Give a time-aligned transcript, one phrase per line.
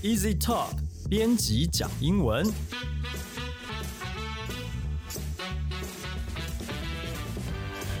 [0.00, 0.74] Easy Talk
[1.10, 2.46] 编辑讲英文。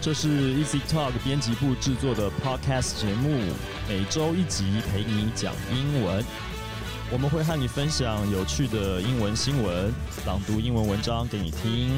[0.00, 3.40] 这是 Easy Talk 编辑部制作的 Podcast 节目，
[3.88, 6.24] 每周一集陪你讲英文。
[7.10, 9.92] 我们会和你分享有趣的英文新闻，
[10.24, 11.90] 朗读英文文章给你听。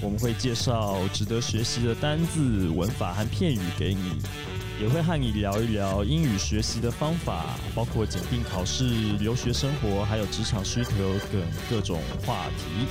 [0.00, 4.18] 我们会介绍值得学习的单字、文法和片语给你，
[4.78, 8.84] 也会和你聊一聊英语学习的方法，包括检定考试、
[9.16, 10.92] 留学生活，还有职场需求
[11.32, 12.86] 等各种话题。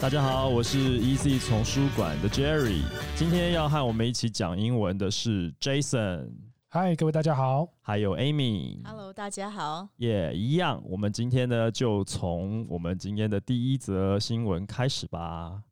[0.00, 2.82] 大家好，我是 Easy 丛书馆的 Jerry，
[3.16, 6.30] 今天要和我们一起讲英文的是 Jason，
[6.68, 7.66] 嗨，各位大家好。
[7.80, 8.80] 还有 Amy。
[8.84, 9.88] Hello，大家好。
[9.96, 15.64] 也一样，我们今天呢就从我们今天的第一则新闻开始吧。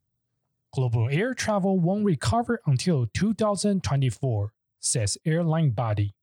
[0.72, 6.13] Global air travel won't recover until 2024, says airline body.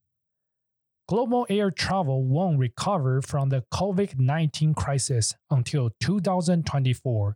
[1.07, 7.35] Global air travel won't recover from the COVID 19 crisis until 2024.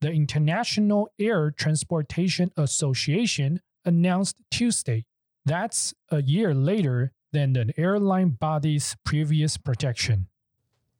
[0.00, 5.06] The International Air Transportation Association announced Tuesday.
[5.44, 10.28] That's a year later than the airline body's previous projection.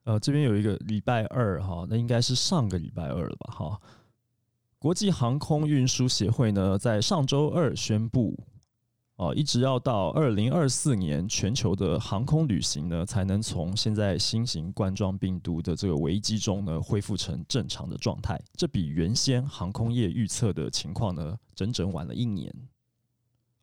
[0.03, 3.81] 呃，这边有一个礼拜二哈，那应该是上个礼拜二了吧哈。
[4.81, 8.37] 国际航空运输协会呢，在上周二宣布，
[9.18, 18.42] 哦，一直要到二零二四年，全球的航空旅行呢，才能从现在新型冠状病毒的这个危机中呢，恢复成正常的状态。
[18.56, 22.52] 这比原先航空业预测的情况呢，整整晚了一年。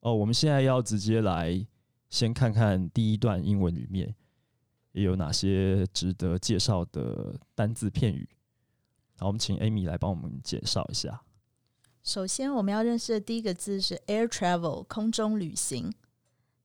[0.01, 1.67] 哦，我们现在要直接来
[2.09, 4.15] 先看看第一段英文里面
[4.93, 8.29] 也有哪些值得介绍的单字片语。
[9.19, 11.21] 好，我们请 Amy 来帮我们介绍一下。
[12.03, 15.93] 首先，我们要认识的第一个字是 air travel，空中旅行。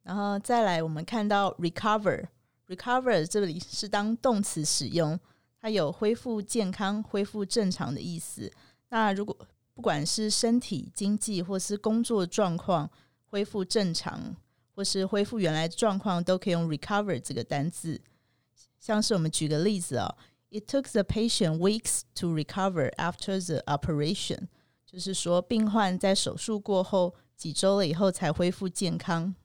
[0.04, 5.20] 然后再来，我们看到 recover，recover 这里是当动词使用，
[5.60, 8.52] 它有恢复健康、恢复正常的意思。
[8.90, 9.36] 那如果
[9.74, 12.90] 不管是身体、经济或是工作状况
[13.26, 14.34] 恢复正常，
[14.74, 18.00] 或是恢复原来状况，都可以用 recover 这个单字。
[18.80, 20.16] 像是我们举个例子哦
[20.50, 24.48] ，It took the patient weeks to recover after the operation。
[24.96, 29.36] 就是说，病患在手术过后几周了以后才恢复健康。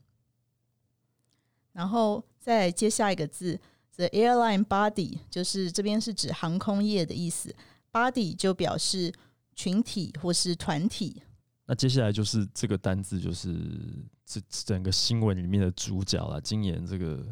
[1.72, 3.58] 然后再接下一个字
[3.96, 7.52] ，the airline body，就是这边是指航空业的意思
[7.90, 9.12] ，body 就表示
[9.56, 11.20] 群体或是团体。
[11.66, 13.52] 那接下来就是这个单字，就是
[14.24, 16.40] 这整个新闻里面的主角了。
[16.40, 17.26] 今年这个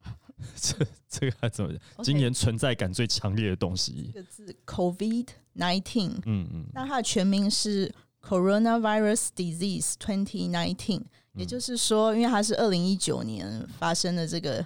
[0.56, 4.22] 这这个还怎么今年存在感最强烈的东西这。
[4.22, 7.92] 个字 COVID nineteen，嗯嗯，那它的全名是
[8.22, 11.02] Coronavirus Disease 2019，
[11.34, 14.64] 也就是说，因为它是二零一九年发生的这个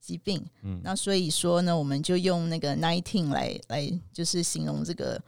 [0.00, 0.80] 疾病，嗯。
[0.82, 5.22] 那所以说呢，我们就用那个 nineteen 来来就是形容这个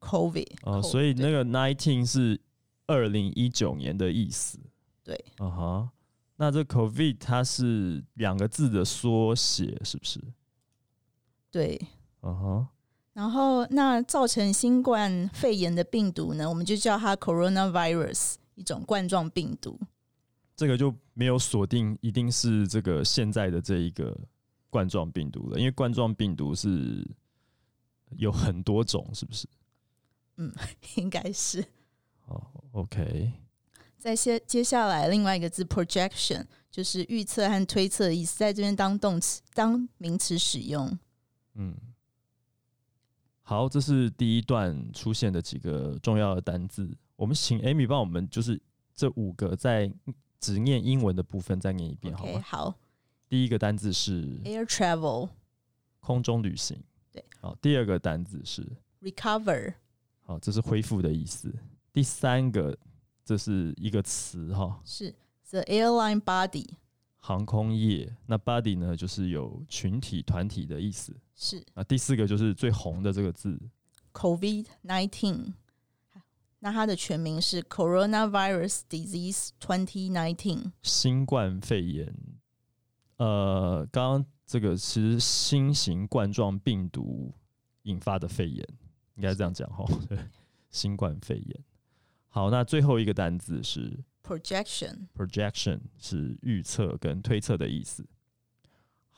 [0.00, 2.40] COVID 哦、所以那个 nineteen 是
[2.86, 4.58] 二零一九年的意思。
[5.02, 5.24] 对。
[5.38, 5.90] 啊哈，
[6.36, 10.20] 那这 COVID 它是两个字的缩写，是不是？
[11.50, 11.80] 对。
[12.20, 12.68] 啊哈，
[13.12, 19.78] 然后，那造成新冠肺炎的病毒呢，我们就叫它 coronavirus，一种冠状病毒。
[20.56, 24.16] 这个就没有锁定一定是这个现在的这一个
[24.68, 27.06] 冠状病毒了，因为冠状病毒是
[28.16, 29.48] 有很多种，是不是？
[30.36, 30.52] 嗯
[30.96, 31.64] 应该是。
[32.26, 33.32] 哦，OK，
[33.98, 40.96] 在接接下来另外一个字 projection 就是预测和推测的意思，在这边当动词当名词使用。
[41.54, 41.74] 嗯，
[43.50, 46.88] 好，这是第一段出现的几个重要的单字。
[47.16, 48.62] 我们请 Amy 帮我们就是
[48.94, 49.92] 这五个在
[50.38, 52.40] 只念英文的部分再念一遍好吗？
[52.44, 52.72] 好
[53.28, 55.30] 第一个单字是，air travel
[55.98, 56.80] 空中旅行，
[57.10, 57.24] 对。
[57.40, 58.64] 好，第二个单字是
[59.02, 59.74] recover
[60.22, 61.52] 好，这是恢复的意思。
[61.92, 62.78] 第三个，
[63.24, 65.12] 这是一个词哈，是
[65.50, 66.68] the airline body
[67.16, 68.16] 航空业。
[68.26, 71.12] 那 body 呢，就是有群体、团体的意思。
[71.42, 73.58] 是啊，第四个就是最红的这个字
[74.12, 75.54] COVID nineteen，
[76.58, 80.72] 那它的全名是 coronavirus disease twenty nineteen。
[80.82, 82.14] 新冠肺炎。
[83.16, 87.32] 呃，刚刚这个其实新型冠状病毒
[87.84, 88.62] 引发的肺炎，
[89.14, 89.86] 应该这样讲哈。
[90.08, 90.18] 对，
[90.68, 91.64] 新冠肺炎。
[92.28, 98.06] 好，那最后一个单字是 projection projection 是预测跟推测的意思。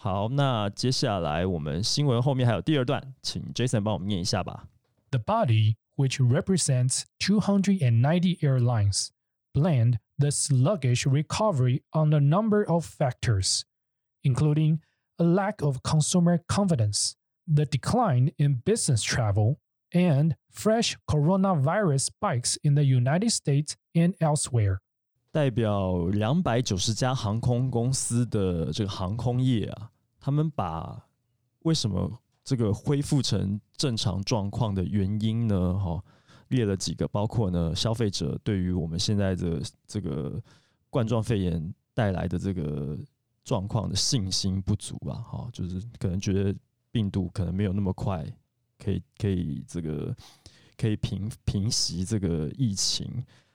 [0.01, 4.67] 好，那接下来我们新闻后面还有第二段，请 Jason 帮我们念一下吧。
[5.09, 9.09] The body, which represents 290 airlines,
[9.53, 13.63] blamed the sluggish recovery on a number of factors,
[14.21, 14.79] including
[15.17, 17.13] a lack of consumer confidence,
[17.47, 19.57] the decline in business travel,
[19.91, 24.79] and fresh coronavirus spikes in the United States and elsewhere.
[25.31, 29.90] 代表两百九十家航空公司的这个航空业啊，
[30.24, 31.04] 他们把
[31.64, 35.74] 为什么这个恢复成正常状况的原因呢？
[35.76, 36.00] 哈，
[36.46, 40.40] 列了几个，包括呢，消费者对于我们现在的这个
[40.88, 42.96] 冠状肺炎带来的这个
[43.42, 46.54] 状况的信心不足吧，哈，就是可能觉得
[46.92, 48.24] 病毒可能没有那么快
[48.78, 50.14] 可以可以这个
[50.76, 53.08] 可以平平息这个疫情。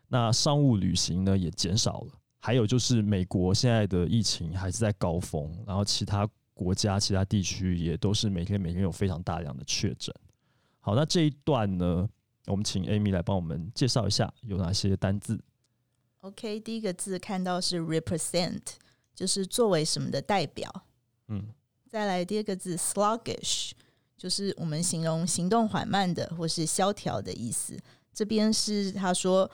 [0.10, 10.13] 那商务旅行呢也减少了，还有就是美国现在的疫情还是在高峰，然后其他国家、其他地区也都是每天每天有非常大量的确诊。
[10.80, 12.09] 好，那这一段呢，
[12.48, 15.39] 我们请 Amy 来帮我们介绍一下有哪些单字。
[16.21, 18.62] OK，第一个字看到是 represent，
[19.13, 20.69] 就是作为什么的代表。
[21.27, 21.48] 嗯，
[21.88, 23.71] 再来第二个字 sluggish，
[24.18, 27.77] 就是我们形容行动缓慢的或是萧条的意思。
[28.12, 29.50] 这边是他说。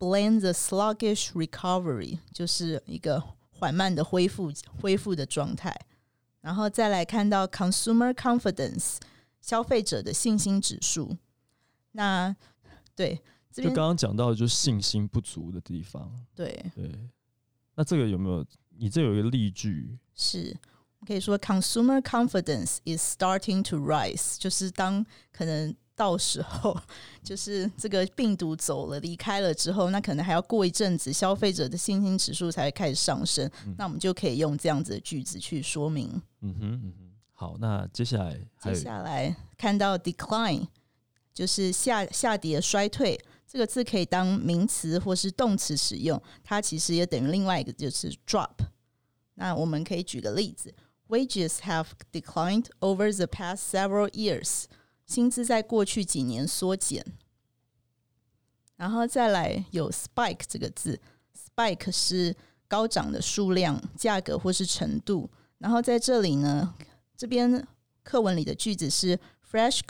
[0.00, 3.20] Blame the sluggish recovery，就是一个
[3.50, 4.48] 缓慢的恢复
[4.80, 5.76] 恢复的状态。
[6.48, 8.96] 然后再来看到 consumer confidence，
[9.38, 11.14] 消费者的信心指数。
[11.92, 12.34] 那
[12.96, 13.20] 对，
[13.52, 16.10] 就刚刚讲到就是信心不足的地方。
[16.34, 16.90] 对对，
[17.74, 18.42] 那这个有没有？
[18.78, 20.56] 你这有一个例句，是
[21.06, 25.76] 可以说 consumer confidence is starting to rise，就是当可能。
[25.98, 26.74] 到时候
[27.24, 33.50] 就是这个病毒走了、离开了之后，那可能还要过一阵子，消费者的信心指数才会开始上升。
[33.76, 36.08] 那我们就可以用这样子的句子去说明。
[36.42, 37.10] 嗯哼，嗯哼。
[37.32, 40.68] 好，那接下来接下来看到 decline，
[41.34, 48.54] 就是下下跌、衰退这个字可以当名词或是动词使用，它其实也等于另外一个就是 drop。
[49.34, 50.72] 那我们可以举个例子
[51.08, 54.64] ：Wages have declined over the past several years。
[55.08, 57.02] 薪资在过去几年缩减，
[58.76, 61.00] 然后再来有 spike 这个字
[61.34, 62.36] ，spike 是
[62.68, 65.30] 高涨的数量、价格或是程度。
[65.56, 66.74] 然后在这里呢，
[67.16, 67.66] 这边
[68.02, 69.18] 课文里的句子是
[69.50, 69.80] fresh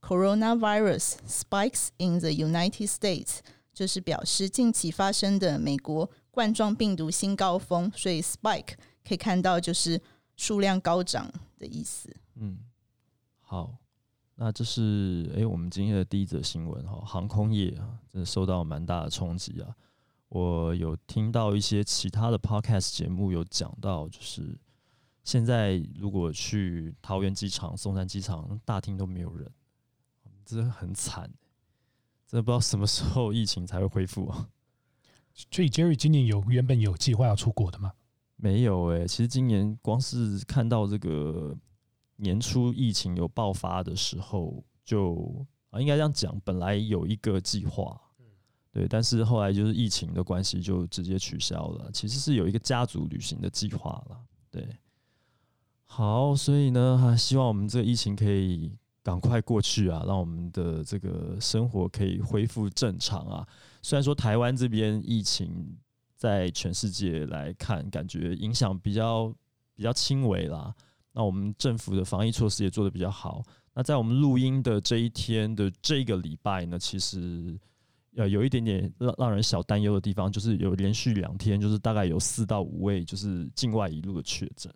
[0.00, 3.38] coronavirus spikes in the United States，
[3.72, 7.90] 就是表示近期发生的美国冠状病毒新高峰。
[7.94, 8.74] 所以 spike
[9.06, 10.02] 可以看到就是
[10.36, 12.14] 数量高涨的意思。
[12.34, 12.58] 嗯，
[13.40, 13.76] 好。
[14.36, 19.74] 那这是哎，我们今天的第一则新闻哈，航空业啊，真的受到蛮大的冲击啊。
[20.28, 24.58] 我有听到一些其他的 podcast 节目有讲到，就是
[25.22, 29.48] 现在如果去桃园机场、松山机场大厅都没有人，
[30.44, 31.30] 真的很惨，
[32.26, 34.48] 真的不知道什么时候疫情才会恢复啊。
[35.32, 37.92] 所以 Jerry 今年有原本有计划要出国的吗？
[38.34, 41.56] 没有哎，其实今年光是看到这个。
[42.16, 48.00] 年初疫情有爆发的时候，就啊，应该这样讲，本来有一个计划，
[48.70, 51.90] 对，但是后来就是疫情的关系，就直接取消了。
[51.92, 54.20] 其实是有一个家族旅行的计划了，
[54.50, 54.66] 对。
[55.86, 58.72] 好，所以呢，哈，希望我们这个疫情可以
[59.02, 63.46] 赶快过去啊，让我们的这个生活可以恢复正常啊。
[63.80, 65.76] 虽然说台湾这边疫情
[66.16, 69.32] 在全世界来看，感觉影响比较
[69.76, 70.74] 比较轻微啦。
[71.16, 73.40] 那我们政府的防疫措施也做得比较好。
[73.72, 77.56] 那在我们录音的这一天的这个礼拜呢，其实
[78.16, 84.72] 呃有一点点让让人小担忧的地方，就是有连续两天，就是大概有四到五位就是境外一路的确诊。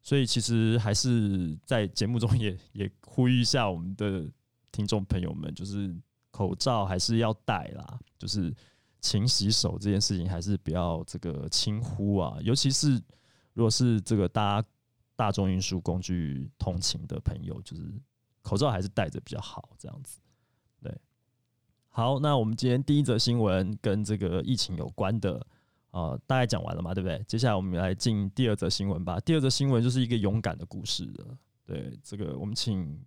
[0.00, 4.30] 所以其实还是在节目中也也呼吁一下我们的
[4.70, 5.92] 听众朋友们，就是
[6.30, 8.54] 口罩还是要戴啦，就是
[9.00, 12.38] 勤洗手这件事情还是不要这个轻忽啊。
[12.42, 12.92] 尤其是
[13.54, 14.68] 如果是这个大家。
[15.20, 17.82] 大众运输工具通勤的朋友，就是
[18.40, 20.18] 口罩还是戴着比较好，这样子。
[20.80, 20.98] 对，
[21.90, 25.46] 好，那我们今天第一则新闻跟这个疫情有关的
[25.90, 27.22] 呃，大概讲完了嘛，对不对？
[27.28, 29.20] 接下来我们来进第二则新闻吧。
[29.20, 31.04] 第二则新闻就是一个勇敢的故事。
[31.66, 33.04] 对，这个我们请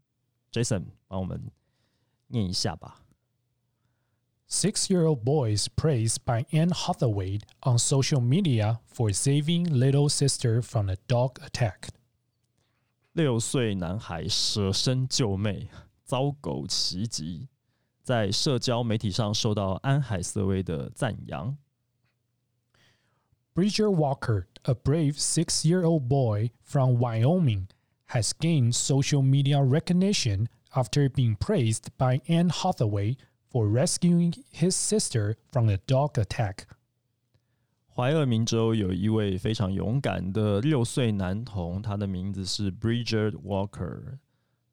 [0.51, 1.41] Jason 帮我们
[2.27, 2.99] 念一下吧。
[4.47, 11.39] Six-year-old boys praise by Anne Hathaway on social media for saving little sister from a dog
[11.41, 11.87] attack.
[13.12, 15.68] 六岁男孩舍身救妹，
[16.04, 17.48] 遭狗袭击，
[18.02, 21.56] 在社交媒体上受到安海瑟薇的赞扬。
[23.54, 27.66] Bridger Walker, a brave six year old boy from Wyoming,
[28.10, 33.16] has gained social media recognition after being praised by Anne Hathaway
[33.50, 36.68] for rescuing his sister from a dog attack.
[37.95, 44.17] 怀俄明州有一位非常勇敢的六岁男童，他的名字是 Bridget Walker。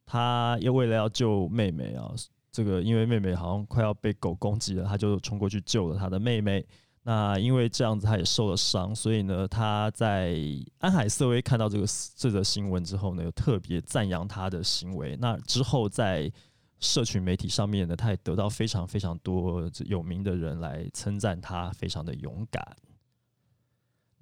[0.07, 2.15] 他又为了要救妹妹啊，
[2.51, 6.65] 这个因为妹妹好像快要被狗攻击了，他就冲过去救了他的妹妹。
[7.03, 10.35] 那因为这样子，他也受了伤，所以呢，他在
[10.79, 11.87] 安海瑟薇看到这个
[12.17, 15.15] 这则新闻之后呢，又特别赞扬他的行为。
[15.21, 16.33] 那之后在
[16.79, 22.67] 社群媒体上面呢，他也得到非常非常多有名的人来称赞他，非常的勇敢。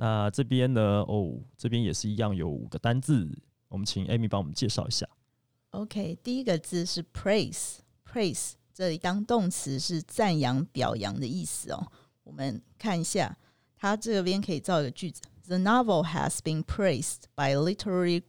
[0.01, 0.81] 那这边呢？
[1.09, 3.29] 哦，这边也是一样，有五个单字，
[3.67, 5.05] 我们请 Amy 帮我们介绍一下。
[5.71, 11.91] OK，第一个字是 praise，praise 这里当动词是赞扬、表扬的意思哦。
[12.23, 13.37] 我们看一下，
[13.77, 18.23] 它这边可以造一个句子：The novel has been praised by literary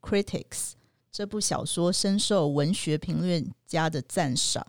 [0.00, 0.74] critics。
[1.10, 4.64] 这部小说深受文学评论家的赞赏。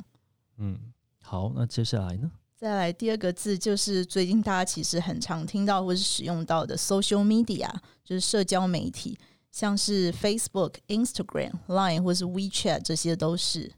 [0.58, 2.32] 嗯，好，那接下来呢？
[2.58, 7.72] 再来第二个字就是最近大家其实很常听到或是使用到的 social media，
[8.04, 9.16] 就是社交媒体，
[9.52, 13.72] 像是 Facebook、Instagram、Line 或是 WeChat，这些都是。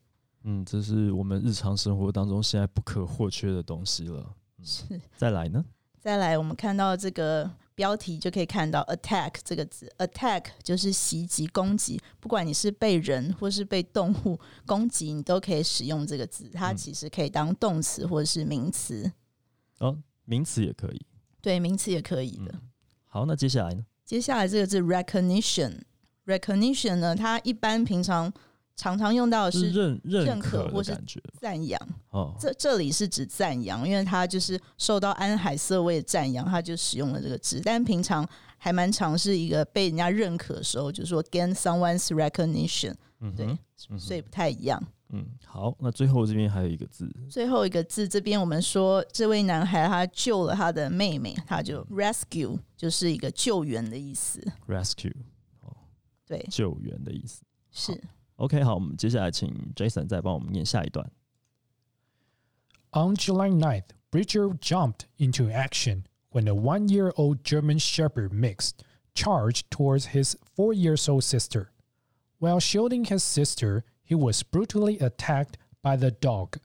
[0.45, 4.25] 嗯，这是我们日常生活当中现在不可或缺的东西了。
[4.63, 4.83] 是。
[5.17, 5.65] 再来呢？
[5.99, 7.51] 再来，我们看到这个。
[7.79, 16.49] 标题就可以看到 attack 这个字，attack 就是袭击、攻击，不管你是被人或是被动物攻击，你都可以使用这个字。
[16.49, 19.09] 它其实可以当动词或者是名词。
[19.77, 21.05] 哦，名词也可以。
[21.41, 22.53] 对，名词也可以的。
[23.05, 23.85] 好，那接下来呢？
[24.03, 28.33] 接下来这个字 recognition，recognition 呢，它一般平常。
[28.79, 30.97] 常常用到的是认认可或是
[31.37, 31.77] 赞扬。
[32.11, 37.61] 哦，这这里是指赞扬，因为他就是受到安海瑟薇的赞扬，他就使用了这个字。
[37.61, 38.25] 但平常
[38.57, 42.95] 还蛮常是一个被人家认可的时候，就是说 gain someone's recognition，
[43.35, 43.57] 对，
[43.97, 44.81] 所以不太一样。
[45.09, 55.13] 嗯，好，那最后这边还有一个字，最后一个字这边我们说这位男孩他救了他的妹妹，他就 rescue 就是一个救援的意思，rescue
[55.63, 55.75] 哦，
[56.25, 57.41] 对，救援的意思。
[57.71, 58.01] 是。
[58.38, 61.10] OK，好，我们接下来请 Jason 再帮我们念下一段。
[62.90, 68.70] On July 9th, Bridger jumped into action when a one year old German Shepherd mix
[69.14, 71.68] charged towards his four years old sister.
[72.38, 76.58] While shielding his sister, he was brutally attacked by the dog.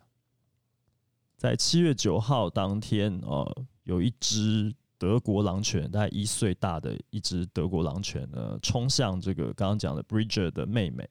[1.38, 11.10] 在七月九号当天，呃，有一只德国狼犬，大概一岁大的一只德国狼犬呢，冲向这个刚刚讲的 Bridger 的妹妹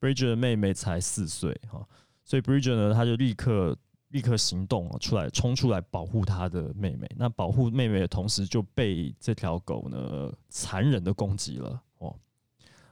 [0.00, 1.86] Bridger 的妹妹才四岁哈，
[2.24, 3.76] 所以 Bridger 呢，他就立刻
[4.08, 7.06] 立刻行动出来，冲出来保护他的妹妹。
[7.16, 12.14] 那保护妹妹的同时，就被这条狗呢残忍的攻击了哦。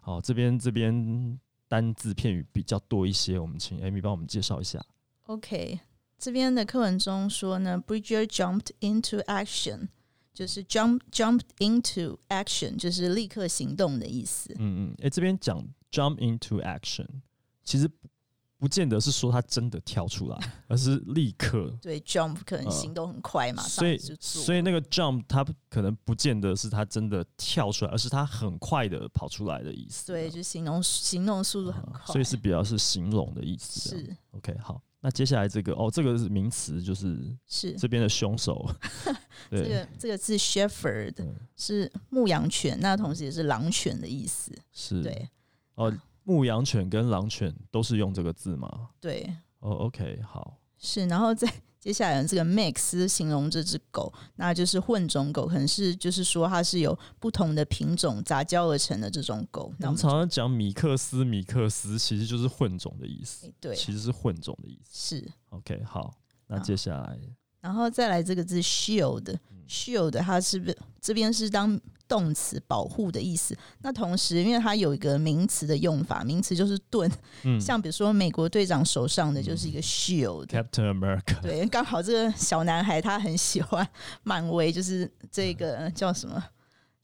[0.00, 4.84] 好，这边这边单字片语比较多一些，我们请 Amy 帮我们介绍一下。
[5.24, 5.80] OK，
[6.18, 9.88] 这边的课文中说呢，Bridger jumped into action，
[10.36, 14.52] 就是 jump jumped into action，就是立刻行动的意思。
[14.58, 15.66] 嗯嗯，哎，这边讲。
[15.92, 17.06] Jump into action，
[17.64, 17.88] 其实
[18.58, 21.74] 不见得是说他真的跳出来，而是立刻。
[21.80, 30.08] 对，jump 可能行动很快嘛，所以所以那个 jump 他可能不见得是他真的跳出来，而是他很快的跑出来的意思。
[30.08, 33.90] 对，就形容行动速度很快，所以是比较是形容的意思。
[33.90, 38.68] 是 OK，好，那接下来这个哦，这个是名词，就是是这边的凶手。
[39.50, 41.14] 这个这个字 shepherd
[41.56, 44.52] 是牧羊犬，那同时也是狼犬的意思。
[44.72, 45.28] 是对。
[45.74, 45.92] 哦，
[46.24, 48.90] 牧羊犬跟狼犬都是用这个字吗？
[49.00, 49.32] 对。
[49.60, 50.58] 哦，OK，好。
[50.78, 59.72] 是，然后再接下来这个 mix 形容这只狗，那就是混种狗，可能是就是说它是有不同的品种杂交而成的这种狗。
[59.80, 63.52] 我们常常讲米克斯，米克斯其实就是混种的意思。
[63.60, 65.16] 对，其实是混种的意思。
[65.16, 65.32] 是。
[65.50, 66.14] OK，好，
[66.48, 67.18] 那接下来。
[67.66, 73.56] 然后再来这个字 shield，shield 它是不是这边是当动词保护的意思？
[73.82, 77.10] 那同时因为它有一个名词的用法，名词就是盾，
[77.60, 81.40] 像比如说美国队长手上的就是一个 shield，Captain America。
[81.42, 83.84] 对，刚好这个小男孩他很喜欢
[84.22, 86.40] 漫威，就是这个叫什么？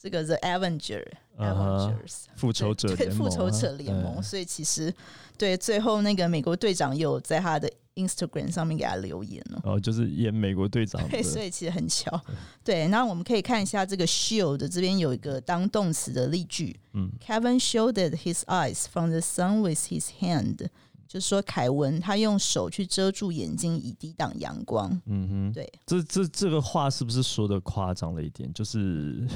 [0.03, 4.21] 这个 The Avenger，Avengers，复仇者对，复仇者联盟。
[4.23, 4.93] 所以其实
[5.39, 7.71] 对最后那个美国队长有在他的。
[7.95, 12.19] Instagram 上面给他留言了，哦，就是演美国队长，对，所以其实很巧，
[12.65, 12.89] 对。
[12.89, 20.69] 那我们可以看一下这个 shield 这边有一个当动词的例句，嗯，Kevin shielded his eyes from the sun with his hand，
[21.07, 25.71] 就是说凯文他用手去遮住眼睛以抵挡阳光，嗯哼，对。
[25.85, 28.51] 这这这个话是不是说的夸张了一点？
[28.55, 29.29] 就是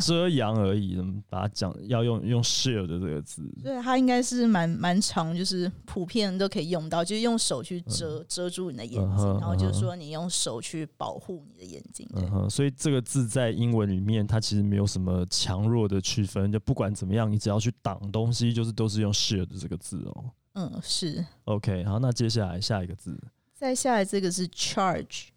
[0.00, 0.96] 遮阳而已，
[1.28, 3.42] 把它讲要用用 shield 这个字。
[3.62, 12.08] 对，它应该是蛮蛮长，就是普遍都可以用到，就是用手去遮遮住你的眼睛，然后就是说你用手去保护你的眼睛。
[12.14, 20.24] 嗯哼，所以这个字在英文里面，它其实没有什么强弱的区分，就不管怎么样，你只要去挡东西，就是都是用 shield 这个字哦。
[20.54, 21.24] 嗯，是。
[21.44, 23.18] OK，好，那接下来下一个字，
[23.54, 25.28] 再下来这个是 charge。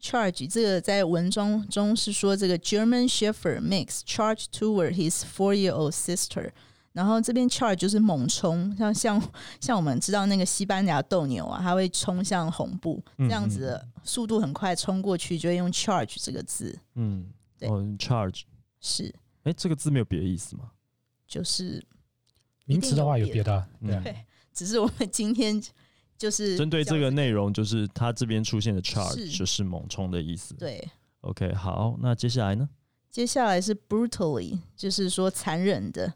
[0.00, 6.50] Charge 这个在文中中是说这个 German Shepherd makes charge toward his four-year-old sister，
[6.92, 9.22] 然后这边 charge 就是猛冲，像像
[9.60, 16.78] 像我们知道那个西班牙斗牛啊，它会冲向红布，这样子的速度很快冲过去，就会用 charge 这个字。
[16.94, 17.28] 嗯，
[17.58, 18.44] 对，charge
[18.80, 19.14] 是。
[19.42, 20.70] 哎，这个字没有别的意思吗？
[21.28, 21.84] 就是
[22.64, 25.62] 名词的话有别的，对，只是我们今天。
[26.20, 30.54] 就是针对这个内容，就是它这边出现的 charge 就是猛冲的意思。
[30.56, 30.86] 对
[31.22, 32.68] ，OK，好，那接下来呢？
[33.10, 36.12] 接下来是 brutally，就是说残忍的。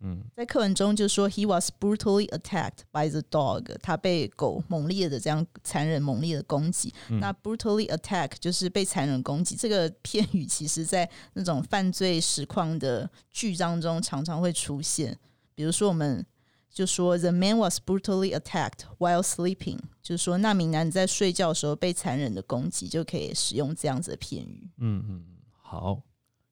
[0.00, 6.92] 嗯，在课文中就说 he was brutally attacked by the dog，他被狗猛烈的这样残忍猛烈的攻击。
[7.20, 9.54] 那 brutally attack 就是被残忍攻击。
[9.54, 15.16] 这个片语其实在那种犯罪实况的剧当中常常会出现，
[15.54, 16.26] 比如说我们。
[16.74, 24.68] 就说 The man was brutally attacked while sleeping，就是说那名男子在睡觉的时候被残忍的攻击，就可以使用这样子的片语。
[24.78, 25.24] 嗯嗯，
[25.62, 26.02] 好，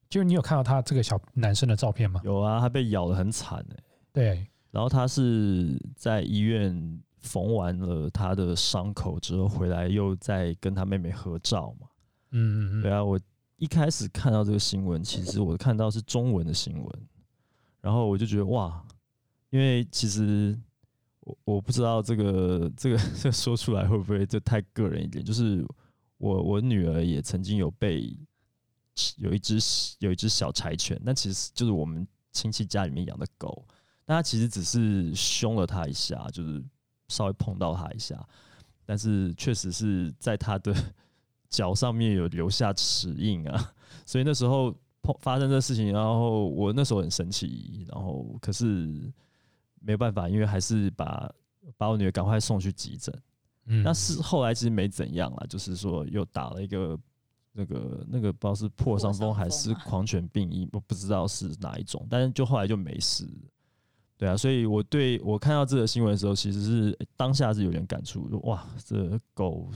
[0.09, 2.21] 就是你有看到他这个小男生的照片吗？
[2.23, 3.83] 有啊，他被咬的很惨哎。
[4.13, 11.87] 对，然后他是在医院缝完了他的伤口之后回来，又在跟他妹妹合照嘛。
[12.31, 13.19] 嗯嗯嗯，对啊，我
[13.57, 17.07] 一开始看到这个新闻，其实我看到是中文的新闻，
[17.81, 18.81] 然后我就觉得哇。
[19.53, 20.59] 因为其实
[21.19, 25.23] 我我不知道这个这个这说出来会不会就太个人一点？
[25.23, 25.63] 就是
[26.17, 28.17] 我我女儿也曾经有被
[29.17, 29.59] 有一只
[29.99, 33.63] 有一只小柴犬，但其实就是我们亲戚家里面养的狗，
[34.05, 36.59] 但它其实只是凶了它一下，就是
[37.09, 38.27] 稍微碰到它一下，
[38.87, 40.73] 但是确实是在它的
[41.51, 49.13] 脚上面有留下齿印啊，所以那时候碰发生这事情，然后我那时候很生气，然后可是。
[49.83, 51.31] 没有办法，因为还是把
[51.77, 53.13] 把我女儿赶快送去急诊。
[53.65, 56.99] 嗯，那是后来其实没怎样啊，就是说又打了一个
[57.51, 63.27] 那个那个不知道是破伤风还是狂犬病疫，我不知道是哪一种，但是就后来就没事。
[64.17, 69.69] 对啊，所以我对我看到这个新闻的时候，其实是当下是有点感触，哇，这狗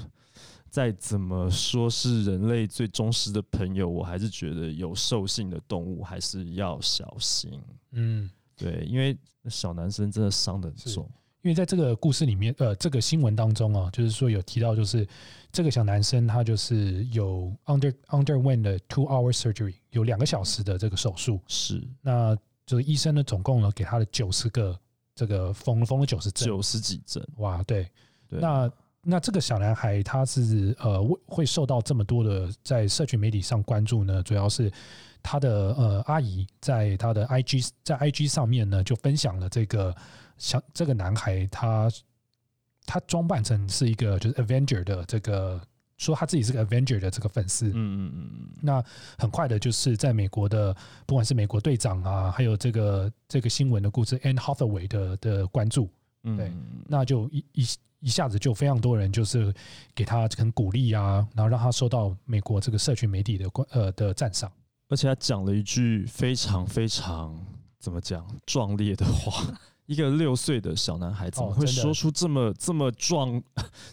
[0.70, 7.62] 再怎么说是人类最忠实的朋友，我还是觉得有兽性的动物还是要小心。
[7.92, 8.30] 嗯。
[8.58, 9.18] 对，因为
[9.50, 11.10] 小男生真的伤的很重。
[11.44, 15.08] 因为在这个故事里面，呃，这个新闻当中啊，就是说有提到，就是
[15.50, 21.40] 这个小男生他就是有 under underwent 的 two hour surgery，有两个小时的这个手术。
[21.48, 24.78] 是，那就是医生呢，总共呢给他了九十个
[25.16, 27.26] 这个缝缝了九十针，九十几针。
[27.38, 27.88] 哇，对，
[28.28, 28.70] 那
[29.02, 34.70] 那这个小男孩他是呃会受到这么多的在社群媒体上关注呢，主要是。
[35.24, 39.96] 他的呃阿姨在他的 IG 在 IG 上面呢，就分享了这个
[40.38, 41.90] 小这个男孩，他
[42.86, 45.62] 他装扮成是一个就是 Avenger 的这个，
[45.98, 47.68] 说他自己是个 Avenger 的这个粉丝。
[47.68, 48.50] 嗯嗯嗯嗯。
[48.62, 48.84] 那
[49.18, 50.76] 很快的，就是在美国的，
[51.06, 55.90] 不管是美国队长啊，还有这个这个新闻的故事，Anne Hathaway 的的关注，
[56.24, 56.52] 对，
[56.88, 57.68] 那就一一
[58.00, 59.54] 一下子就非常多人就是
[59.96, 64.52] 给他很鼓励啊，然后让他受到美国这个社群媒体的关呃的赞赏。
[64.90, 67.38] 而且他讲了一句非常非常
[67.80, 69.44] 怎么讲壮烈的话，
[69.86, 73.42] 一个六岁的小男孩怎么会说出这么这么壮、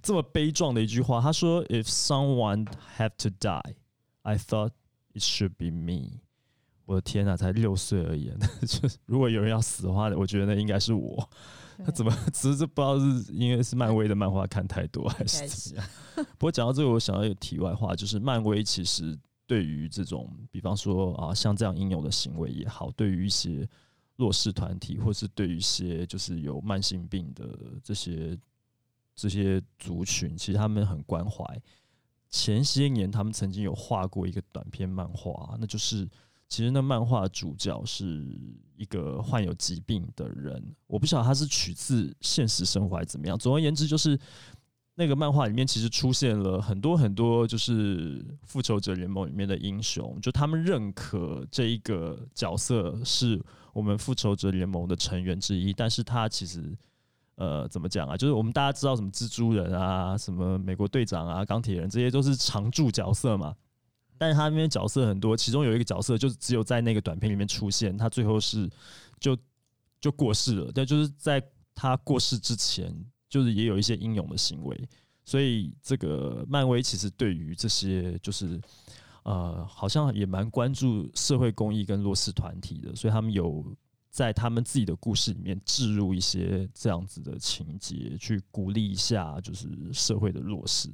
[0.02, 1.20] 这么悲壮的一句话？
[1.20, 3.74] 他说：“If someone have to die,
[4.22, 4.70] I thought
[5.14, 6.20] it should be me。”
[6.86, 8.30] 我的天哪，才六岁而已，
[8.66, 11.28] 就如果有人要死的话，我觉得那应该是我。
[11.84, 15.86] 他怎么 只是不知道是因为是漫威的漫画看太多还是怎样？
[16.38, 19.18] 不过讲到这个，我想到一个题外话，就是漫威其实。
[19.46, 23.68] 对于这种，比方说啊，像这样应有的行为也好，对于一些
[24.16, 27.46] 弱势团体，或是对于一些就是有慢性病的
[27.82, 28.38] 这些
[29.14, 31.44] 这些族群，其实他们很关怀。
[32.30, 36.08] 前些年，他们曾经有画过一个短篇漫画，那就是
[36.48, 38.38] 其实那漫画主角是
[38.76, 43.38] 一个患有疾病的人，我不晓得他是取自现实生活还是怎么样。
[43.38, 44.18] 总而言之，就是。
[44.96, 56.76] 那个漫画里面其实出现了很多很多，就是复仇者联盟里面的英雄，就他们认可这一个角色是我们复仇者联盟的成员之一，但是他其实
[57.34, 58.16] 呃怎么讲啊？
[58.16, 63.54] 就是我们大家知道什么蜘蛛人啊、什么美国队长啊、钢铁人这些都是常驻角色嘛。
[64.16, 68.70] 但是他那边角色很多，其中有一个角色就只有在那个短片里面出现，他最后是
[69.18, 69.36] 就
[70.00, 71.42] 就过世了，但就是在
[71.74, 72.94] 他过世之前，
[73.28, 74.88] 就是也有一些英勇的行为，
[75.24, 78.60] 所以这个漫威其实对于这些就是
[79.24, 83.64] 呃，好像也蛮关注社会公益跟弱势团体的，所以他们有
[84.10, 90.88] 在他们自己的故事里面置入一些这样子的情节，去鼓励一下就是社会的弱势。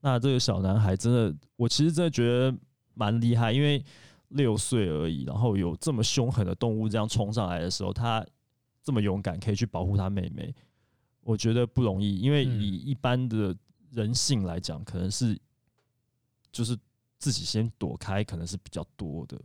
[0.00, 2.56] 那这个小男孩真的，我其实真的觉得
[2.94, 3.84] 蛮厉害，因为
[4.28, 8.24] 六岁而已，然后有这么凶狠的动物这样冲上来的时候，他
[8.82, 10.54] 这么勇敢，可以去保护他妹妹，
[11.24, 12.18] 我觉得不容易。
[12.18, 13.56] 因为以一般的
[13.90, 15.36] 人性来讲，可能是
[16.52, 16.78] 就是
[17.18, 19.36] 自己先躲开，可能是比较多的。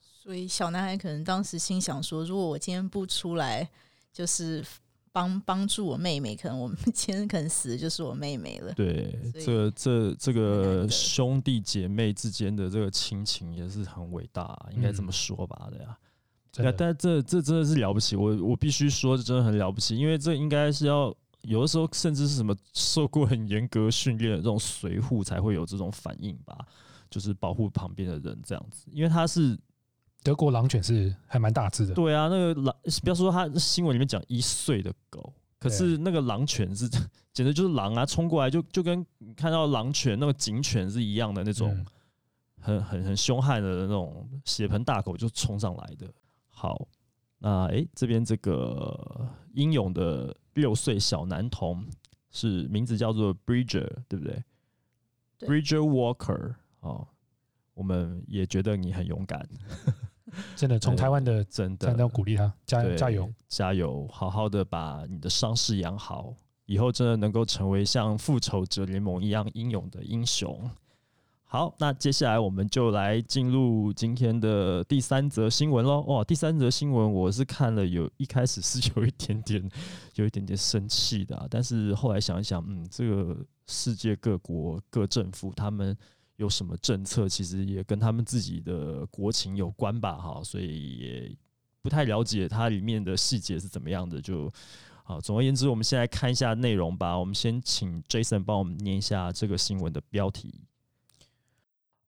[0.00, 3.68] 所以小男孩可能当时心想说：“如果我今天不出来，
[4.12, 4.64] 就是。”
[5.10, 8.72] 帮帮助我妹妹，可能我们 今天可能死的就是我妹妹了。
[8.74, 15.68] 对，这这这个兄弟姐妹之间的这个亲情也是很伟大，应该这么说吧？
[15.72, 15.98] 对呀，
[16.56, 26.58] 那但这这真的是了不起，我我必须说，这真的很了不起，因为这应该是要有的时候甚至是什么受过很严格训练的这种随护才会有这种反应吧，
[27.10, 29.58] 就是保护旁边的人这样子，因为他是。
[30.24, 36.88] 德国狼犬是还蛮大只的，对啊，那个狼，不要说它新闻里面讲一岁的狗，可是那个狼犬是
[37.32, 39.06] 简直就是狼啊，冲过来就就跟
[39.36, 41.86] 看到狼犬那个警犬是一样的那种，
[42.60, 46.12] 很很很凶悍的那种血盆大口就冲上来的。
[46.58, 46.88] 好，
[47.38, 51.86] 那哎这边这个英勇的六岁小男童
[52.30, 54.42] 是名字叫做 Bridger，对不对
[55.38, 57.06] ？Bridger Walker，哦。
[57.74, 59.48] 我们也觉得你很勇敢，
[60.56, 60.80] 真的。
[60.80, 66.34] 从台湾的 真的要鼓励他，加加油，加油，好好的把你的伤势养好，
[66.66, 70.68] 以后真的能够成为像复仇者联盟一样英勇的英雄。
[71.50, 76.02] 好，那接下来我们就来进入今天的第三则新闻喽。
[76.02, 79.70] 哇，第三则新闻我是看了，有一开始是有一点点，
[80.16, 83.34] 有一点点生气的，但是后来想一想，嗯，这个
[83.66, 85.96] 世界各国各政府他们。
[86.36, 91.36] 有什么政策，其实也跟他们自己的国情有关吧，哈，所以也
[91.82, 94.22] 不太了解它里面的细节是怎么样的。
[94.22, 94.48] 就
[95.02, 97.18] 好，总而言之，我们先来看一下内容吧。
[97.18, 100.60] 我们先请 Jason 帮我们念一下这个新闻的标题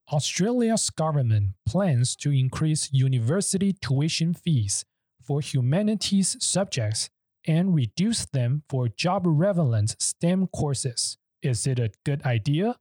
[0.09, 4.83] ：Australia's government plans to increase university tuition fees
[5.23, 7.07] for humanities subjects
[7.47, 11.17] and reduce them for job-relevant STEM courses.
[11.41, 12.75] Is it a good idea?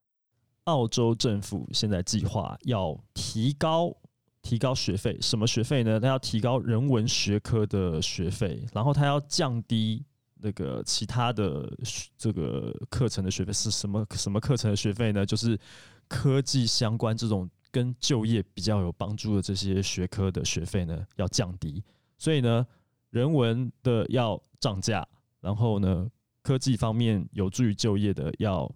[0.64, 3.94] 澳洲政府现在计划要提高
[4.40, 6.00] 提高学费，什么学费呢？
[6.00, 10.04] 他要提高人文学科的学费，然后他要降低
[10.40, 11.70] 那个其他的
[12.16, 13.52] 这个课程的学费。
[13.52, 15.26] 是什么什么课程的学费呢？
[15.26, 15.58] 就是
[16.09, 21.81] 科技相关这种跟就业比较有帮助的这些学科的学费呢要降低。
[22.17, 22.67] 所以呢，
[23.11, 25.07] 人文的要涨价，
[25.39, 26.05] 然后呢，
[26.41, 28.69] 科技方面有助于就业的要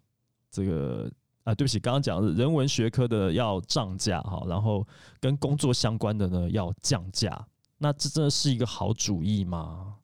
[0.50, 1.12] 这个。
[1.44, 4.88] 啊，对不起，刚刚讲的人文学科的要涨价哈，然后
[5.20, 7.46] 跟工作相关的呢要降价，
[7.78, 9.98] 那这真的是一个好主意吗？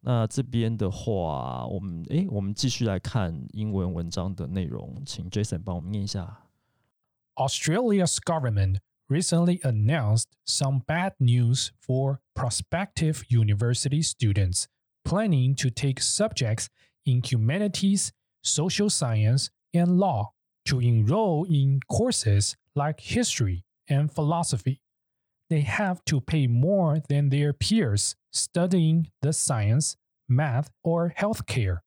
[0.00, 6.42] 那这边的话，我们诶，我们继续来看英文文章的内容，请 Jason 帮我们念一下。
[7.36, 14.66] Australia's government recently announced some bad news for prospective university students
[15.02, 16.66] planning to take subjects
[17.04, 18.10] in humanities,
[18.42, 20.32] social science, and law
[20.64, 24.80] to enroll in courses like history and philosophy.
[25.50, 29.93] They have to pay more than their peers studying the science,
[30.27, 31.79] math, or healthcare.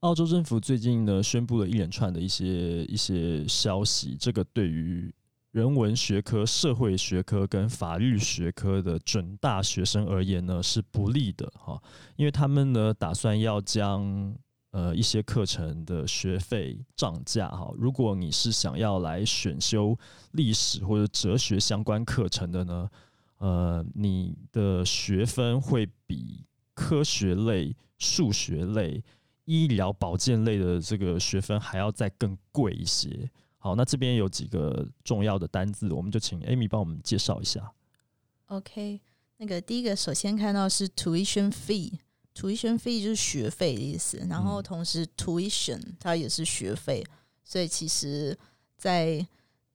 [0.00, 5.12] 澳洲政府最近呢宣布了一连串的一些一些消息，这个对于
[5.50, 11.82] 人文学科、社会学科跟法律学科的准大学生而言呢是不利的哈，
[12.16, 14.36] 因为他们呢打算要将
[14.70, 17.72] 呃，一些课程的学费涨价哈。
[17.74, 19.98] 如果你是想要来选修
[20.32, 22.88] 历史或者哲学相关课程的呢，
[23.38, 29.02] 呃，你的学分会比科学类、数学类、
[29.44, 33.30] 医疗保健类的这个学分还要再更贵一些。
[33.58, 37.72] 好，那这边有几个重要的单字，我们就请 Amy 帮我们介绍一下。
[38.46, 39.00] OK，
[39.38, 41.92] 那个第一个首先看到是 tuition fee。
[42.34, 47.04] tuition fee 就是学费的意思，然后同时 tuition 它也是学费，
[47.42, 48.38] 所以其实，
[48.76, 49.26] 在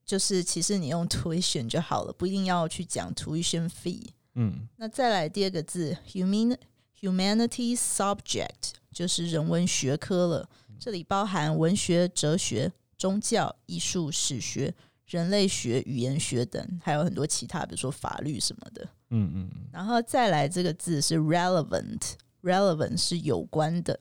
[0.05, 4.07] 就是其实你用 tuition 就好了，不一定要去讲 tuition fee。
[4.35, 6.57] 嗯，那再来第二个字 human
[6.99, 14.73] humanities subject 就是人文学科了，这里包含文学、哲学、宗教、艺术、史学、
[15.05, 18.83] 人类学、语言学等，还有很多其他，比如说法律什么的。
[19.09, 23.99] 嗯嗯嗯，然后再来这个字是 relevant，relevant 是有关的。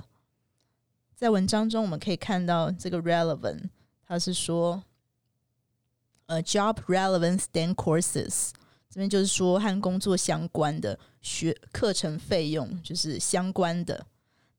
[1.15, 3.65] 在文章中我们可以看到这个 relevant，
[4.07, 4.83] 它是说，
[6.33, 8.53] 呃，job relevant STEM courses，
[8.89, 14.07] 这边就是说和工作相关的学课程费用就是相关的。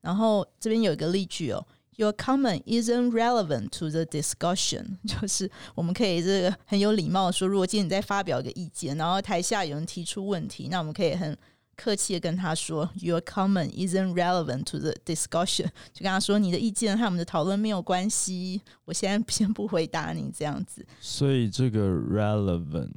[0.01, 11.35] 然后这边有一个例句哦，Your comment isn't relevant to the discussion， 就是我们可以这个很有礼貌说，如果今天你再发表一个意见，然后台下有人提出问题，那我们可以很
[11.75, 20.85] 客气的跟他说，Your comment isn't relevant to the discussion， 就跟他说你的意见和我们的讨论没有关系，我现在先不回答你这样子。
[20.99, 22.91] 所以这个 relevant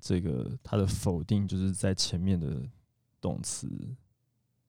[0.00, 2.62] 这个它的否定就是在前面的
[3.20, 3.68] 动词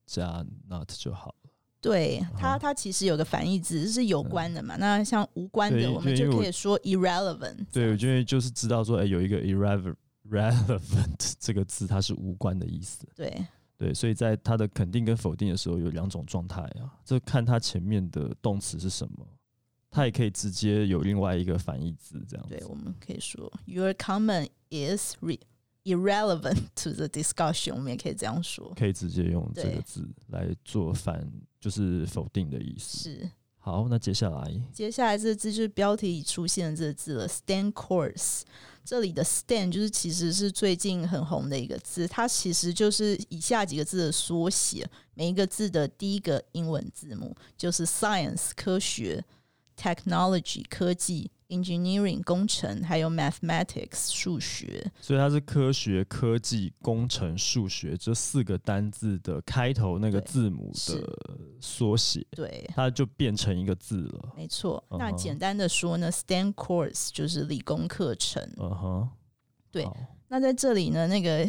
[0.06, 1.50] 加 not 就好了。
[1.80, 4.76] 对它，哦它其实有个反义词是有关的嘛。
[4.78, 7.98] 那像无关的，我们就可以说 irrelevant 对，我样子。
[7.98, 9.96] 觉得就是知道说，哎、有一个 irrelevant
[10.32, 13.06] relevant 这个字，它是无关的意思。
[13.14, 16.98] 对对，所以在它的肯定跟否定的时候，有两种状态啊。
[17.04, 19.26] 这看它前面的动词是什么，
[19.90, 25.38] 它也可以直接有另外一个反义字这样对，我们可以说 Your comment is re
[25.84, 28.72] irrelevant to the discussion，我们也可以这样说。
[28.76, 31.28] 可以直接用这个字来做反，
[31.60, 33.10] 就是否定的意思。
[33.10, 33.30] 是，
[33.64, 38.40] 好，那接下来，接下来这个字就是标题已出现的这个字了，stand course。
[38.84, 49.24] 这里的 stand 就是其实是最近很红的一个字，它其实就是以下几个字的缩写，每一个字的第一个英文字母就是 science 科学
[49.80, 54.90] ，technology 科技，engineering 工程，还有 mathematics 数学。
[55.00, 61.18] 所以它是科学、科技、工程、数学这四个单字的开头那个字母的
[61.60, 64.32] 缩写，对，它就变成一个字了。
[64.36, 64.82] 没错。
[64.98, 68.42] 那简单的说呢，STEM course 就是理工课程。
[68.56, 69.08] 嗯哼，
[69.70, 69.86] 对
[70.28, 71.46] 那在这里呢，那个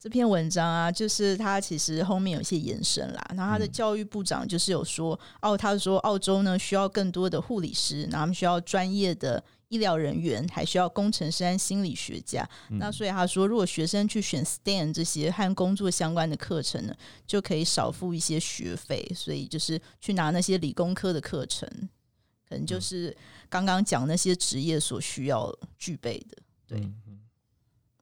[0.00, 3.22] 这篇文章啊，就是它其实后面有一些延伸啦。
[3.36, 12.48] 然后他的嗯教育部长就是有说，澳他说澳洲呢需要更多的护理师，然后他们需要专业的医疗人员，还需要工程师和心理学家。
[12.70, 19.06] 嗯那所以他说，如果学生去选 STEM 这些和工作相关的课程呢，就可以少付一些学费。
[19.14, 21.68] 所以就是去拿那些理工科的课程，
[22.48, 23.14] 可能嗯就是
[23.50, 26.38] 刚刚讲那些职业所需要具备的。
[26.66, 26.90] 对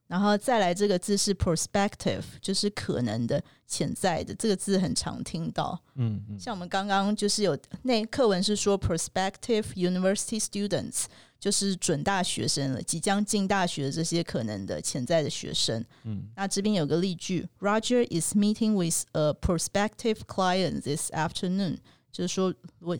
[0.09, 5.79] 然后再来这个字是 prospective，就是可能的、潜在的，这个字很常听到。
[5.93, 11.03] 嗯嗯，像我们刚刚就是有那课文是说 prospective university students，
[11.39, 15.85] 就是准大学生了，即将进大学的这些可能的潜在的学生。
[16.05, 21.77] 嗯那这边有个例句：Roger is meeting with a prospective client this afternoon，
[22.11, 22.97] 就是说我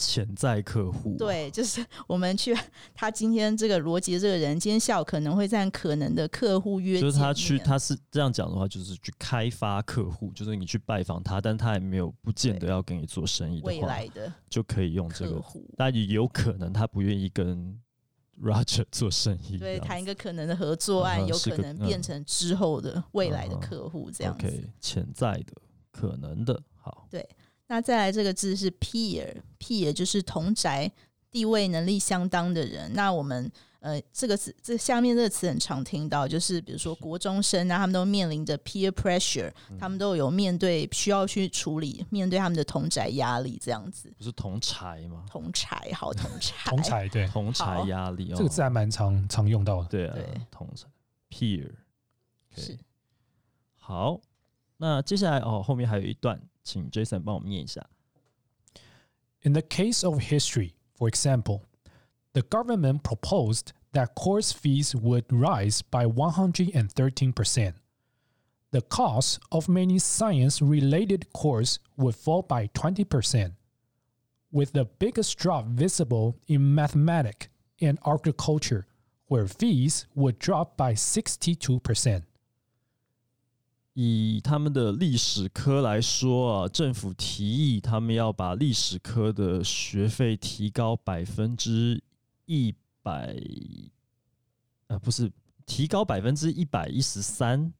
[0.00, 2.56] 潜在客户，，对，就是 我们去
[2.94, 17.78] 他今天这个罗杰这个人，今天下午可能会在可能的客户约，就是他去，他是这样讲的话，就是去开发客户，就是你去拜访他，但他也没有不见得要跟你做生意的未话，来的就可以用这个，客户，但也有可能他不愿意跟
[18.42, 22.02] Roger 做生意，对，谈一个可能的合作案，有可能变嗯。
[22.02, 24.46] 成之后的未来的嗯客户这样子。
[24.46, 25.52] OK，潜在的、
[25.92, 27.06] 可能的，好，
[27.70, 30.90] 那再来这个字是 peer，peer 就是同宅、
[31.30, 32.92] 地位、能力相当的人。
[32.94, 39.90] 那我们呃，这个词这下面这个词很常听到，就是比如说国中生啊，他们都面临着 peer pressure，他嗯。
[39.92, 44.12] 们都有面对需要去处理面对他们的同宅压力这样子。
[44.18, 45.24] 不是同柴吗？
[45.30, 47.28] 同柴好同 柴，同柴对。
[47.28, 49.88] 同柴压力，哦这个字还蛮常常用到的。
[49.88, 50.88] 对啊对，同柴
[51.30, 51.70] peer，
[52.56, 52.76] 是。
[53.76, 54.20] 好，
[54.78, 57.87] 那接下来哦，后面还有一段，请 Jason 帮我们念一下。
[59.41, 61.61] In the case of history, for example,
[62.33, 67.73] the government proposed that course fees would rise by 113%.
[68.71, 73.53] The cost of many science related courses would fall by 20%,
[74.51, 77.47] with the biggest drop visible in mathematics
[77.79, 78.85] and agriculture,
[79.27, 82.23] where fees would drop by 62%.
[83.94, 92.02] 以他们的历史科来说啊，政府提议他们要把历史科的学费提高百分之
[92.46, 93.36] 一百，
[94.86, 95.30] 呃，不是
[95.66, 97.72] 提高百分之一百一十三，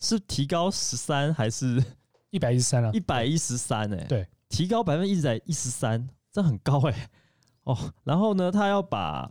[0.00, 1.82] 是提高十三还是？
[2.30, 2.90] 一百一十三啊。
[2.92, 3.92] 一百一十三？
[3.92, 7.10] 哎，对，提高百分之一百一十三，这很高哎、
[7.64, 9.30] 哦，然后呢，他要把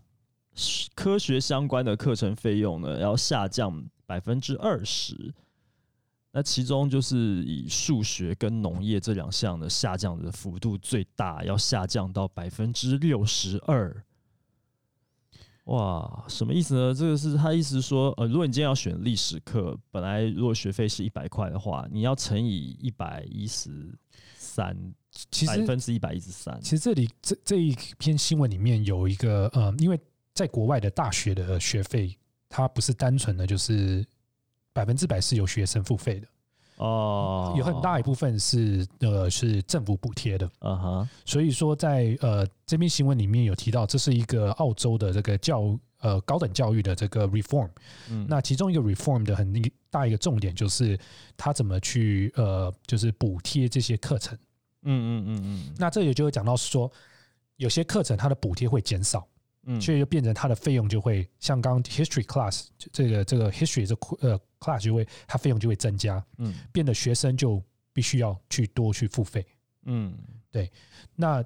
[0.95, 5.33] 科学相关的课程费用呢要下降百分之二十。
[6.31, 14.03] 那其中就是以数学跟农业这两项的下降的幅度最大，要下降到百分之六十二。
[15.65, 16.93] 哇，什么意思呢？
[16.93, 23.69] 这个是他意思说，呃，如果你今天要选历史课，本来如果学费是一百块的话，你要乘以一百一十
[24.37, 24.91] 三，百
[25.29, 26.57] 其实分之一百一十三。
[26.61, 29.99] 其实这里这这一篇新闻里面有一个呃，因为
[30.33, 34.05] 在国外的大学的学费，它不是单纯的就是
[34.77, 36.27] 百分之百是由学生付费的，
[36.75, 40.47] 哦，有很大一部分是呃是政府补贴的。
[40.59, 47.71] 嗯哼，所以说在呃这篇新闻里面有提到，这是一个澳洲的这个教呃高等教育的这个 reform。
[48.11, 49.51] 嗯，那其中一个 reform 的很
[49.89, 50.95] 大一个重点就是
[51.35, 54.37] 它怎么去呃就是补贴这些课程。
[54.83, 56.91] 嗯嗯嗯嗯那这里就会讲到说，
[57.55, 59.27] 有些课程它的补贴会减少。
[59.69, 63.93] 嗯，所以就变成它的费用就会像刚刚 history class 就这个这个 history 这
[64.25, 69.45] 呃 class 就会它费用就会增加，嗯变得学生就必须要去多去付费。
[69.83, 70.17] 嗯
[70.49, 70.71] 对
[71.15, 71.43] 那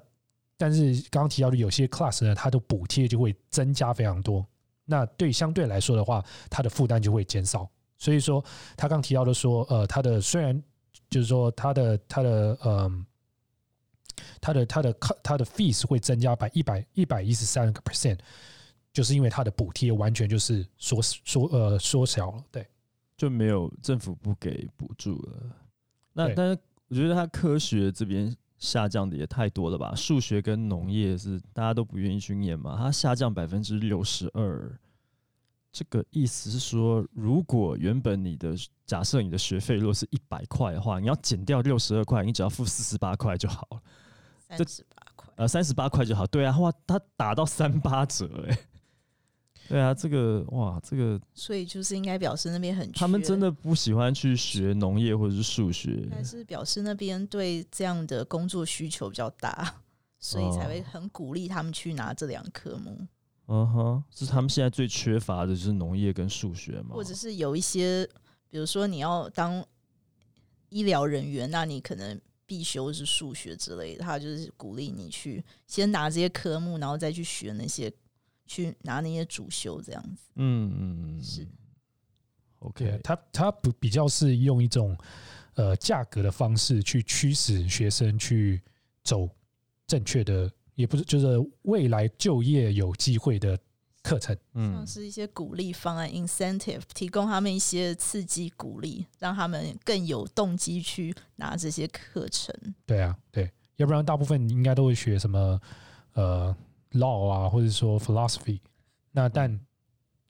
[0.56, 4.46] 但是刚刚提到的有些 class 呢，它的补贴就会增加非常多，
[4.84, 7.68] 那对相对来说的话，它的负担就会减少。
[7.98, 8.44] 所以说
[8.76, 10.62] 他刚提到的说，呃，他的虽然
[11.10, 13.04] 就是说他的他的嗯。
[14.40, 18.18] 它的它的它的 fees 会增加百一百一百一十三个 percent，
[18.92, 22.66] 就是因为它的补贴完全就是缩缩呃缩小了，对
[23.16, 25.56] 就没有政府不给补助了。
[26.12, 29.94] 那但是我觉得它科学这边下降的也太多了吧？
[29.94, 34.78] 数学跟农业是大家都不愿意去念嘛，它下降百分之六十二。
[35.72, 43.82] 这个意思是说，如果原本你的假设你的学费如果是一百块的话，你要减掉六十二块，你只要付四十八块就好了，
[44.56, 45.32] 三十八块。
[45.36, 46.26] 呃，三十八块就好。
[46.26, 48.58] 对啊，哇，他打到三八折哎、
[49.68, 59.74] 对啊，这个哇，这个所以就是应该表示那边很，他们真的不喜欢去学农业或者是数学，还是表示那边对这样的工作需求比较大，
[60.18, 63.06] 所以才会哦很鼓励他们去拿这两科目，
[63.46, 68.06] 嗯哼，是他们现在最缺乏的就是农业跟数学嘛，或者是有一些，
[68.50, 69.64] 比如说你要当
[70.68, 77.92] 医疗人员，那你可能必修是数学之类的，他就是鼓励你去先拿这些科目，然后再去学那些，
[78.46, 80.30] 去拿那些主修这样子。
[80.36, 81.46] 嗯嗯嗯，是
[82.58, 84.96] ，OK，他他不比较是用一种
[85.54, 88.60] 呃价格的方式去驱使学生去
[89.02, 89.28] 走
[89.86, 91.26] 正确的，也不是就是
[91.62, 93.58] 未来就业有机会的
[94.02, 94.36] 课程。
[94.54, 102.54] 嗯像是一些鼓励方案 （incentive），提供他们一些刺激鼓励，让他们更有动机去拿这些课程。
[102.84, 105.60] 对啊，对，要不然大部分应该都会学什么
[106.14, 106.54] 呃
[106.92, 108.60] law 啊，或者说 philosophy。
[109.10, 109.60] 那但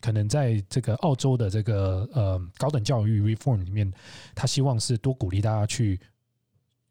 [0.00, 3.92] 可能在这个澳洲的这个呃高等教育 reform 里面，
[4.34, 6.00] 他希望是多鼓励大家去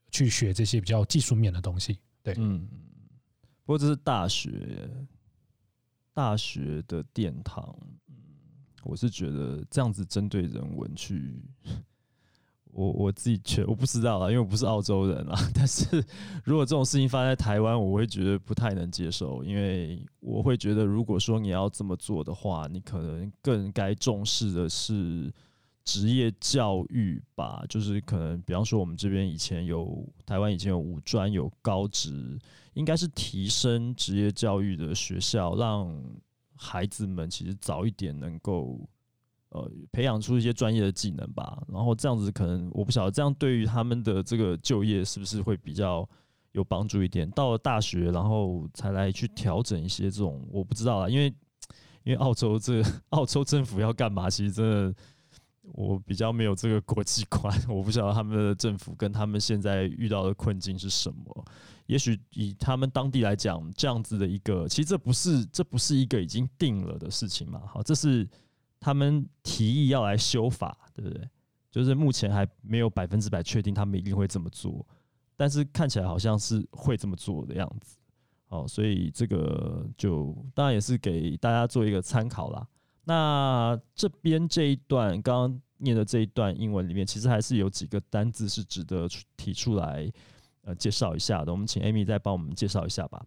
[0.10, 2.00] 去学这些比较技术面的东西。
[2.24, 2.66] 对，嗯，
[3.66, 4.90] 不过这是大学，
[6.14, 7.76] 大学的殿堂，
[8.10, 8.16] 嗯，
[8.84, 11.42] 我是觉得这样子针对人文去。
[12.74, 15.38] 我我自己觉我不知道啊，因为我不是澳洲人啊。
[15.54, 16.02] 但是
[16.46, 25.30] 如果这种事情发生在台湾，我会觉得不太能接受，因为我会觉得，如果说你要这么做的话，你可能更该重视的是
[25.84, 27.64] 职业教育吧。
[27.70, 32.40] 就是可能，比方说我们这边以前有台湾以前有五专有高职，
[32.74, 35.94] 应该是提升职业教育的学校，让
[36.56, 38.80] 孩子们其实早一点能够。
[39.54, 46.08] 呃，培养出一些专业的技能吧，然后这样子可能我不晓得，这样对于他们的这个就业是不是会比较
[46.54, 47.30] 有帮助一点？
[47.32, 51.26] 到了大学，然后才来去调整一些这种，我不知道啦，因为
[52.04, 54.96] 因为澳洲这 澳洲政府要干嘛，其实真的
[55.62, 61.46] 我比较没有这个国际观，我不晓得他们的政府跟他们现在遇到的困境是什么。
[61.86, 67.62] 也许以他们当地来讲，这样子的一个，其实这不是这不是一个已经定了的事情嘛？
[67.66, 68.28] 好，这是。
[68.84, 71.30] 他们提议要来修法，对不对？
[71.70, 74.84] 就是目前还没有百分之百确定他们一定会这么做，
[75.36, 78.00] 但是看起来好像是会这么做的样子。
[78.48, 82.68] 哦，所以这个就当然也是给大家做一个参考啦。
[83.12, 90.10] 那这边这一段刚刚念的这一段英文里面，其实还是有几个单字是值得提出来
[90.62, 91.52] 呃介绍一下的。
[91.52, 93.26] 我们请 Amy 再帮我们介绍一下吧。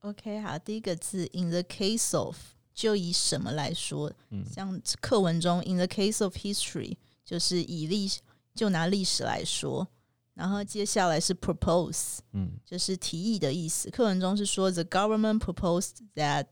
[0.00, 2.36] OK，好，第一个字 in the case of
[2.74, 6.94] 就以什么来说，嗯像课文中 in the case of history
[7.24, 8.06] 就是以历
[8.54, 9.88] 就拿历史来说，
[10.34, 13.88] 然后接下来是 propose 嗯就是提议的意思。
[13.88, 16.46] 课文中是说 the government proposed that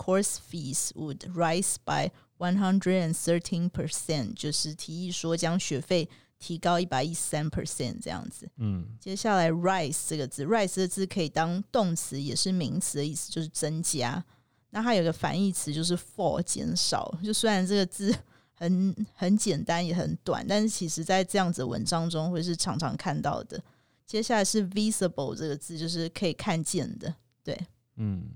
[0.00, 8.48] course fees would rise by one hundred and thirteen percent，就是提议说将学费提高一百一十三 percent 这样子。
[8.56, 14.24] 嗯接下来 rise 这个字，rise 这个字可以当动词，也是名词的意思，就是增加。
[14.70, 18.14] 那它有个反义词就是 for 减少，就虽然这个字
[18.54, 23.62] 很很简单也很短，但是其实在这样子文章中会是常常看到的。
[24.06, 27.14] 接下来是 visible 这个字，就是可以看见的。
[27.44, 27.58] 对，
[27.96, 28.30] 嗯，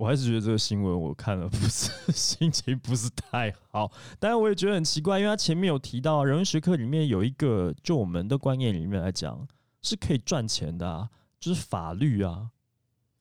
[0.00, 9.46] 我还是觉得这个新闻我看了不是 心情不是太好，当然我也觉得很奇怪，因为他前面有提到人文学科里面有一个，就我们的观念里面来讲
[9.82, 12.48] 是可以赚钱的啊，就是法律啊，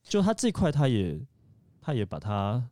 [0.02, 1.20] 就他这块他也
[1.82, 2.64] 他也把它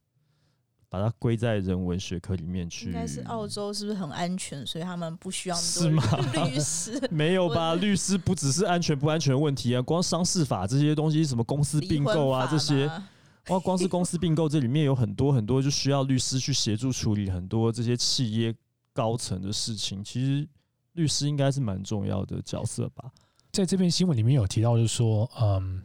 [0.88, 6.02] 把它归在人文学科里面去，应该是澳洲是不是很安全，所以他们不需要是吗？
[6.34, 7.74] 律师 没有吧？
[7.76, 13.10] 律师不只是安全不安全的问题啊，光商事法这些东西，什么公司并购啊这些，嘛
[13.50, 18.54] 哇，光是公司并购这里面有很多很多就需要律师去协助处理很多这些企业
[18.94, 20.04] 高层的事情。
[20.04, 20.48] 其实
[20.94, 23.12] 律师应该是蛮重要的角色吧？
[23.52, 25.82] 在这篇新闻里面有提到，就是说，嗯，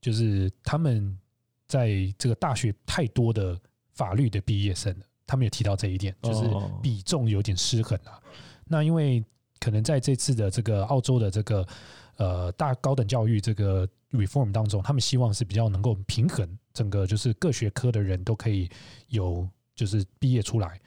[0.00, 1.16] 就是他们
[1.68, 3.58] 在这个大学太多的
[3.92, 8.20] 法律的毕业生了，他们也提到这一点，就是哦比重有点失衡啊。
[8.64, 9.24] 那因为
[9.60, 11.66] 可能在这次的这个澳洲的这个
[12.16, 16.46] 呃大高等教育这个 reform 当中，他们希望是比较能够平衡
[16.76, 18.68] 整个就是各学科的人都可以
[19.08, 20.78] 有就是毕业出来，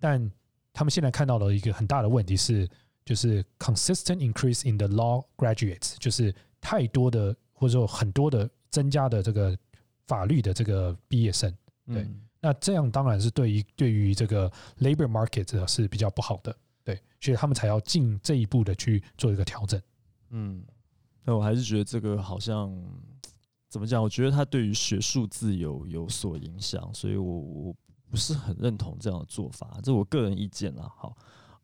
[0.00, 0.30] 但
[0.72, 2.68] 他们现在看到的一个很大的问题是，
[3.04, 9.56] 就是 consistent increase in the law graduates，就是太多的或者说很多的增加的这个
[10.08, 11.48] 法律的这个毕业生。
[11.86, 19.80] 对嗯那这样当然是对于对于这个 labor market 呃是比较不好的，对，所以他们才要进这一步的去做一个调整。
[20.30, 20.62] 嗯，
[21.24, 22.70] 那我还是觉得这个好像
[23.76, 24.02] 怎么讲？
[24.02, 27.74] 我觉得它对于学术自由有所影响，所以我我
[28.10, 30.90] 不是很认同这样的做法，这我个人意见啦。
[30.96, 31.14] 好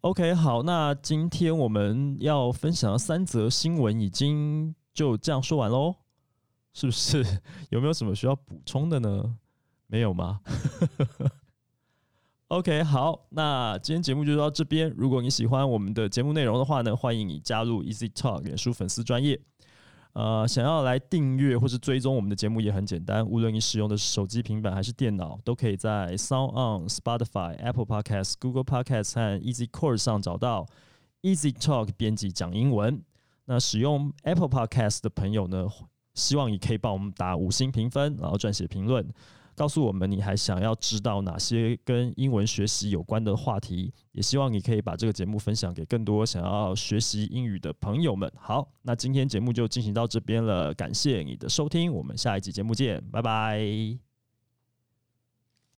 [0.03, 5.95] ，OK，好，那今天我们要分享的三则新闻已经就这样说完喽，
[6.75, 7.25] 是不是？
[7.71, 9.39] 有没有什么需要补充的呢？
[9.87, 10.41] 没有吗
[12.49, 14.93] ？OK，好，那今天节目就到这边。
[14.95, 19.41] 如果你喜欢我们的节目内容的话呢，欢迎你加入 Easy Talk 脸书粉丝专业。
[20.15, 30.67] 呃，想要来订阅或是追踪我们的节目也很简单，无论你使用的是手机、平板还是电脑，都可以在 Sound On、Spotify、Apple Podcasts、Google Podcasts 和 Easy Course 上找到
[31.23, 33.03] Easy Talk 编辑讲英文。
[33.47, 35.67] 那使用 Apple Podcast 的朋友呢，
[36.15, 39.09] 希望你可以帮我们打五星评分，然后撰写评论。
[39.55, 48.31] 告诉我们你还想要知道哪些跟英文学习有关的话题，也希望你可以把这个节目分享给更多想要学习英语的朋友们。
[48.37, 54.12] 好，那今天节目就进行到这边了，感谢你的收听，我们下一集节目见，拜拜。